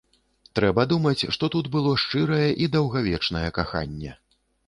[0.59, 4.11] Трэба думаць, што тут было шчырае і даўгавечнае каханне.